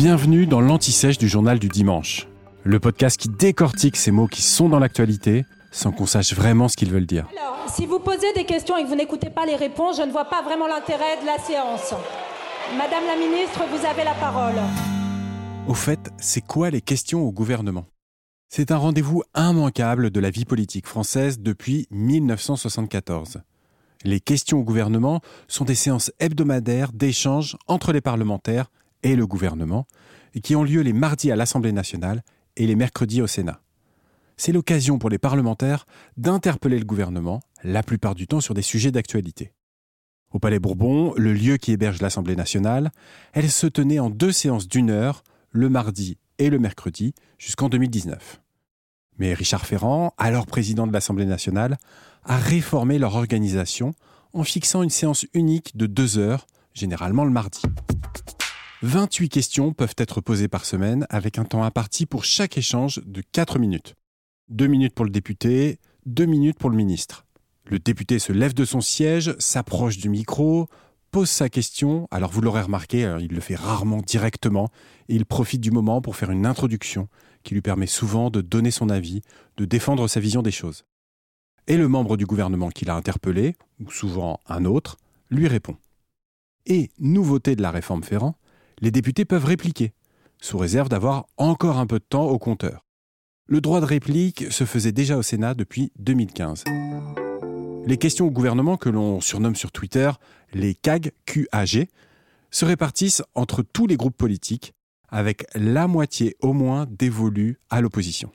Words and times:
Bienvenue 0.00 0.46
dans 0.46 0.62
l'Anti-Sèche 0.62 1.18
du 1.18 1.28
journal 1.28 1.58
du 1.58 1.68
dimanche, 1.68 2.26
le 2.64 2.80
podcast 2.80 3.20
qui 3.20 3.28
décortique 3.28 3.96
ces 3.96 4.10
mots 4.10 4.28
qui 4.28 4.40
sont 4.40 4.70
dans 4.70 4.78
l'actualité 4.78 5.44
sans 5.72 5.92
qu'on 5.92 6.06
sache 6.06 6.32
vraiment 6.32 6.68
ce 6.68 6.76
qu'ils 6.78 6.90
veulent 6.90 7.04
dire. 7.04 7.28
Alors, 7.38 7.68
si 7.68 7.84
vous 7.84 7.98
posez 7.98 8.32
des 8.34 8.46
questions 8.46 8.78
et 8.78 8.84
que 8.84 8.88
vous 8.88 8.94
n'écoutez 8.94 9.28
pas 9.28 9.44
les 9.44 9.56
réponses, 9.56 9.98
je 9.98 10.02
ne 10.02 10.10
vois 10.10 10.24
pas 10.24 10.40
vraiment 10.40 10.66
l'intérêt 10.66 11.20
de 11.20 11.26
la 11.26 11.36
séance. 11.36 11.92
Madame 12.78 13.04
la 13.06 13.16
ministre, 13.16 13.60
vous 13.70 13.84
avez 13.84 14.04
la 14.04 14.14
parole. 14.14 14.54
Au 15.68 15.74
fait, 15.74 16.10
c'est 16.16 16.46
quoi 16.46 16.70
les 16.70 16.80
questions 16.80 17.20
au 17.20 17.30
gouvernement? 17.30 17.84
C'est 18.48 18.70
un 18.70 18.78
rendez-vous 18.78 19.22
immanquable 19.36 20.10
de 20.10 20.20
la 20.20 20.30
vie 20.30 20.46
politique 20.46 20.86
française 20.86 21.40
depuis 21.40 21.86
1974. 21.90 23.42
Les 24.04 24.20
questions 24.20 24.60
au 24.60 24.64
gouvernement 24.64 25.20
sont 25.46 25.66
des 25.66 25.74
séances 25.74 26.10
hebdomadaires 26.20 26.92
d'échanges 26.94 27.58
entre 27.66 27.92
les 27.92 28.00
parlementaires 28.00 28.70
et 29.02 29.16
le 29.16 29.26
gouvernement, 29.26 29.86
qui 30.42 30.54
ont 30.56 30.64
lieu 30.64 30.80
les 30.80 30.92
mardis 30.92 31.30
à 31.30 31.36
l'Assemblée 31.36 31.72
nationale 31.72 32.22
et 32.56 32.66
les 32.66 32.76
mercredis 32.76 33.22
au 33.22 33.26
Sénat. 33.26 33.60
C'est 34.36 34.52
l'occasion 34.52 34.98
pour 34.98 35.10
les 35.10 35.18
parlementaires 35.18 35.86
d'interpeller 36.16 36.78
le 36.78 36.84
gouvernement, 36.84 37.40
la 37.62 37.82
plupart 37.82 38.14
du 38.14 38.26
temps 38.26 38.40
sur 38.40 38.54
des 38.54 38.62
sujets 38.62 38.90
d'actualité. 38.90 39.52
Au 40.32 40.38
Palais 40.38 40.60
Bourbon, 40.60 41.12
le 41.16 41.32
lieu 41.32 41.56
qui 41.56 41.72
héberge 41.72 42.00
l'Assemblée 42.00 42.36
nationale, 42.36 42.90
elle 43.32 43.50
se 43.50 43.66
tenait 43.66 43.98
en 43.98 44.10
deux 44.10 44.32
séances 44.32 44.68
d'une 44.68 44.90
heure, 44.90 45.24
le 45.50 45.68
mardi 45.68 46.18
et 46.38 46.50
le 46.50 46.58
mercredi, 46.58 47.14
jusqu'en 47.36 47.68
2019. 47.68 48.40
Mais 49.18 49.34
Richard 49.34 49.66
Ferrand, 49.66 50.14
alors 50.16 50.46
président 50.46 50.86
de 50.86 50.92
l'Assemblée 50.92 51.26
nationale, 51.26 51.76
a 52.24 52.38
réformé 52.38 52.98
leur 52.98 53.16
organisation 53.16 53.92
en 54.32 54.44
fixant 54.44 54.82
une 54.82 54.90
séance 54.90 55.26
unique 55.34 55.76
de 55.76 55.86
deux 55.86 56.18
heures, 56.18 56.46
généralement 56.72 57.24
le 57.24 57.30
mardi. 57.30 57.60
28 58.82 59.28
questions 59.28 59.74
peuvent 59.74 59.94
être 59.98 60.22
posées 60.22 60.48
par 60.48 60.64
semaine 60.64 61.06
avec 61.10 61.38
un 61.38 61.44
temps 61.44 61.62
imparti 61.62 62.06
pour 62.06 62.24
chaque 62.24 62.56
échange 62.56 63.02
de 63.04 63.20
4 63.20 63.58
minutes. 63.58 63.94
2 64.48 64.66
minutes 64.68 64.94
pour 64.94 65.04
le 65.04 65.10
député, 65.10 65.78
2 66.06 66.24
minutes 66.24 66.58
pour 66.58 66.70
le 66.70 66.76
ministre. 66.76 67.26
Le 67.66 67.78
député 67.78 68.18
se 68.18 68.32
lève 68.32 68.54
de 68.54 68.64
son 68.64 68.80
siège, 68.80 69.36
s'approche 69.38 69.98
du 69.98 70.08
micro, 70.08 70.66
pose 71.10 71.28
sa 71.28 71.50
question. 71.50 72.08
Alors 72.10 72.30
vous 72.30 72.40
l'aurez 72.40 72.62
remarqué, 72.62 73.04
hein, 73.04 73.18
il 73.20 73.34
le 73.34 73.40
fait 73.42 73.54
rarement 73.54 74.00
directement 74.00 74.70
et 75.10 75.14
il 75.14 75.26
profite 75.26 75.60
du 75.60 75.70
moment 75.70 76.00
pour 76.00 76.16
faire 76.16 76.30
une 76.30 76.46
introduction 76.46 77.08
qui 77.42 77.52
lui 77.52 77.60
permet 77.60 77.86
souvent 77.86 78.30
de 78.30 78.40
donner 78.40 78.70
son 78.70 78.88
avis, 78.88 79.20
de 79.58 79.66
défendre 79.66 80.08
sa 80.08 80.20
vision 80.20 80.40
des 80.40 80.50
choses. 80.50 80.86
Et 81.66 81.76
le 81.76 81.86
membre 81.86 82.16
du 82.16 82.24
gouvernement 82.24 82.70
qui 82.70 82.86
l'a 82.86 82.96
interpellé, 82.96 83.56
ou 83.84 83.90
souvent 83.90 84.40
un 84.48 84.64
autre, 84.64 84.96
lui 85.28 85.48
répond. 85.48 85.76
Et 86.64 86.90
nouveauté 86.98 87.56
de 87.56 87.62
la 87.62 87.70
réforme 87.70 88.02
Ferrand, 88.02 88.36
les 88.80 88.90
députés 88.90 89.24
peuvent 89.24 89.44
répliquer, 89.44 89.92
sous 90.40 90.58
réserve 90.58 90.88
d'avoir 90.88 91.26
encore 91.36 91.78
un 91.78 91.86
peu 91.86 91.98
de 91.98 92.04
temps 92.08 92.26
au 92.26 92.38
compteur. 92.38 92.84
Le 93.46 93.60
droit 93.60 93.80
de 93.80 93.86
réplique 93.86 94.50
se 94.52 94.64
faisait 94.64 94.92
déjà 94.92 95.16
au 95.16 95.22
Sénat 95.22 95.54
depuis 95.54 95.92
2015. 95.98 96.64
Les 97.86 97.96
questions 97.96 98.26
au 98.26 98.30
gouvernement, 98.30 98.76
que 98.76 98.88
l'on 98.88 99.20
surnomme 99.20 99.56
sur 99.56 99.72
Twitter 99.72 100.10
les 100.52 100.74
CAG, 100.74 101.12
QAG, 101.26 101.88
se 102.50 102.64
répartissent 102.64 103.22
entre 103.34 103.62
tous 103.62 103.86
les 103.86 103.96
groupes 103.96 104.16
politiques, 104.16 104.74
avec 105.08 105.44
la 105.54 105.88
moitié 105.88 106.36
au 106.40 106.52
moins 106.52 106.86
dévolue 106.88 107.58
à 107.70 107.80
l'opposition. 107.80 108.32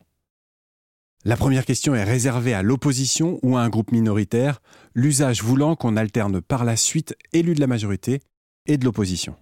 La 1.24 1.38
première 1.38 1.66
question 1.66 1.96
est 1.96 2.04
réservée 2.04 2.54
à 2.54 2.62
l'opposition 2.62 3.40
ou 3.42 3.58
à 3.58 3.62
un 3.62 3.70
groupe 3.70 3.92
minoritaire, 3.92 4.62
l'usage 4.94 5.42
voulant 5.42 5.76
qu'on 5.76 5.98
alterne 5.98 6.42
par 6.42 6.66
la 6.66 6.76
suite 6.76 7.16
élus 7.34 7.56
de 7.56 7.62
la 7.62 7.68
majorité 7.68 8.20
et 8.68 8.78
de 8.78 8.86
l'opposition. 8.86 9.36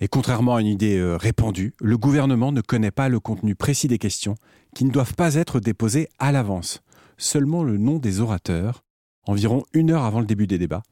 Et 0.00 0.08
contrairement 0.08 0.56
à 0.56 0.60
une 0.62 0.66
idée 0.66 0.96
euh, 0.96 1.16
répandue, 1.16 1.74
le 1.80 1.98
gouvernement 1.98 2.52
ne 2.52 2.62
connaît 2.62 2.90
pas 2.90 3.10
le 3.10 3.20
contenu 3.20 3.54
précis 3.54 3.86
des 3.86 3.98
questions, 3.98 4.34
qui 4.74 4.84
ne 4.84 4.90
doivent 4.90 5.14
pas 5.14 5.34
être 5.34 5.60
déposées 5.60 6.08
à 6.18 6.32
l'avance, 6.32 6.80
seulement 7.18 7.62
le 7.62 7.76
nom 7.76 7.98
des 7.98 8.20
orateurs, 8.20 8.82
environ 9.26 9.64
une 9.74 9.90
heure 9.90 10.04
avant 10.04 10.20
le 10.20 10.26
début 10.26 10.46
des 10.46 10.58
débats, 10.58 10.82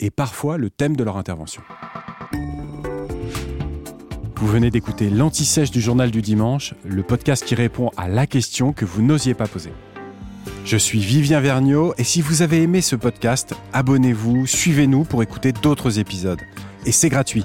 et 0.00 0.10
parfois 0.10 0.58
le 0.58 0.68
thème 0.68 0.96
de 0.96 1.04
leur 1.04 1.16
intervention. 1.16 1.62
Vous 4.38 4.46
venez 4.48 4.70
d'écouter 4.70 5.10
l'Anti-Sèche 5.10 5.70
du 5.70 5.80
journal 5.80 6.10
du 6.10 6.20
dimanche, 6.20 6.74
le 6.84 7.02
podcast 7.02 7.44
qui 7.44 7.54
répond 7.54 7.90
à 7.96 8.08
la 8.08 8.26
question 8.26 8.72
que 8.72 8.84
vous 8.84 9.00
n'osiez 9.00 9.34
pas 9.34 9.46
poser. 9.46 9.72
Je 10.64 10.76
suis 10.76 10.98
Vivien 10.98 11.40
Vergniaud 11.40 11.94
et 11.96 12.04
si 12.04 12.20
vous 12.20 12.42
avez 12.42 12.62
aimé 12.62 12.80
ce 12.80 12.96
podcast, 12.96 13.54
abonnez-vous, 13.72 14.46
suivez-nous 14.46 15.04
pour 15.04 15.22
écouter 15.22 15.52
d'autres 15.52 16.00
épisodes. 16.00 16.40
Et 16.84 16.92
c'est 16.92 17.08
gratuit. 17.08 17.44